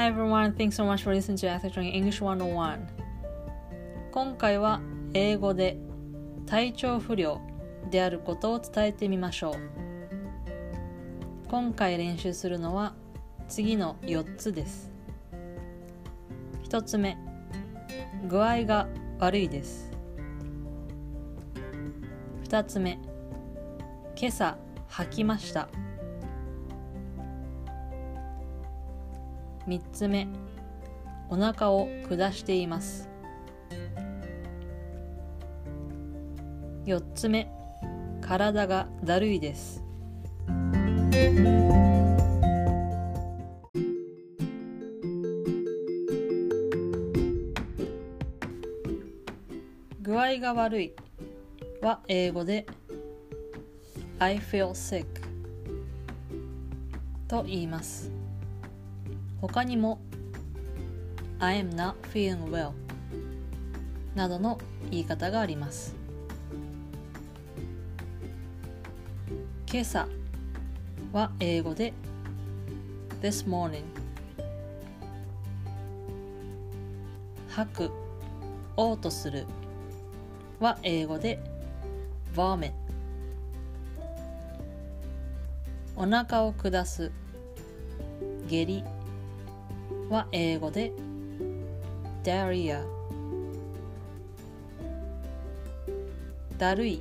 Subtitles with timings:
[0.00, 2.88] Hi everyone, thanks so much for listening to After Training English 101.
[4.10, 4.80] 今回は
[5.12, 5.76] 英語で
[6.46, 7.38] 体調不良
[7.90, 9.54] であることを伝えてみましょう。
[11.50, 12.94] 今回練習するのは
[13.46, 14.90] 次の4つです。
[16.70, 17.18] 1つ目、
[18.26, 18.88] 具合が
[19.18, 19.90] 悪いです。
[22.44, 22.98] 2つ目、
[24.16, 24.56] 今朝
[24.88, 25.68] 吐きました。
[29.70, 30.26] 3つ目。
[31.28, 33.08] お腹を下しています。
[36.86, 37.48] 4つ目。
[38.20, 39.84] 体がだるいです。
[50.02, 50.92] 具合が悪い。
[51.80, 52.66] は英語で
[54.18, 55.06] I feel sick
[57.28, 58.19] と言います。
[59.40, 59.98] 他にも
[61.38, 62.72] I am not feeling well
[64.14, 64.58] などの
[64.90, 65.94] 言い方があります。
[69.72, 70.08] 今朝
[71.12, 71.92] は英語で
[73.22, 73.84] this morning
[77.48, 77.90] 吐く
[78.76, 79.46] 嘔吐する
[80.58, 81.38] は英語で
[82.34, 82.72] vomit
[85.94, 87.12] お腹を下す
[88.48, 88.84] 下痢
[90.10, 90.92] は英語で
[92.24, 92.84] diarrhea
[96.58, 97.00] だるい。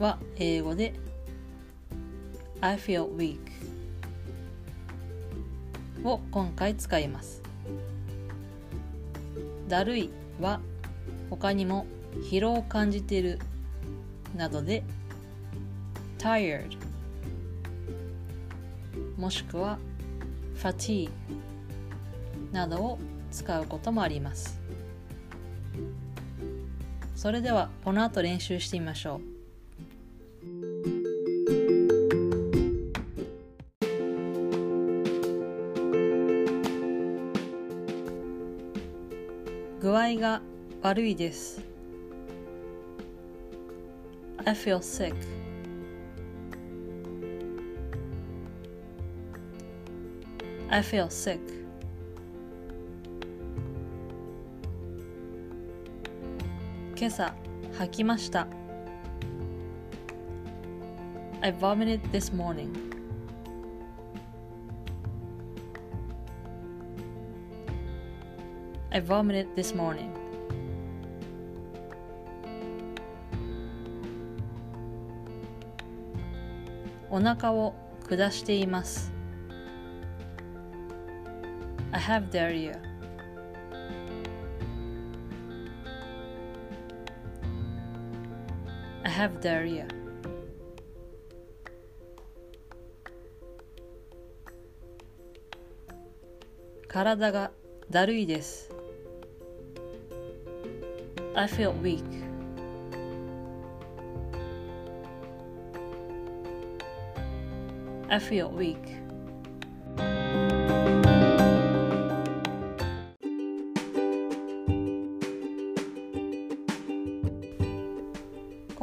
[0.00, 0.92] は英語で
[2.60, 3.38] I feel weak
[6.02, 7.42] を今回使います。
[9.68, 10.10] だるい。
[10.40, 10.60] は
[11.30, 11.86] 他にも
[12.28, 13.38] 疲労を感じている。
[14.36, 14.82] などで
[16.18, 16.76] tired
[19.16, 19.78] もしくは
[20.56, 21.10] fatigue
[22.52, 22.98] などを
[23.30, 24.60] 使うこともあります。
[27.14, 29.40] それではこの後練習してみましょう。
[39.80, 40.40] 具合が
[40.82, 41.62] 悪いです。
[44.44, 45.14] I feel sick.
[50.68, 51.38] I feel sick.
[57.00, 57.32] 今朝
[57.78, 58.46] 吐きました
[61.40, 62.68] I vomited this morning
[69.74, 70.10] morning
[77.08, 77.74] お腹を
[78.10, 79.10] 下しています
[81.92, 82.89] I have diarrhea
[89.20, 89.86] have diarrhea.
[96.88, 97.50] 体が
[97.90, 98.70] だるいです。
[101.34, 102.02] I feel weak.
[108.08, 108.78] I feel weak.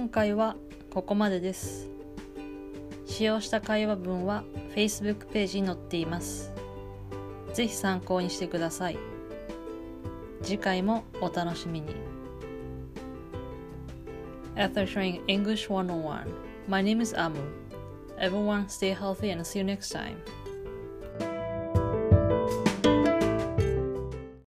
[0.00, 0.56] 今回は
[0.94, 1.90] ここまでです。
[3.04, 4.44] 使用した会話文は
[4.74, 6.54] Facebook ページに載っています。
[7.52, 8.98] ぜひ参考にしてください。
[10.40, 11.94] 次回もお楽しみに。
[14.56, 16.24] After trying English 101,
[16.66, 17.42] my name is Amu.
[18.18, 20.16] Everyone stay healthy and see you next time.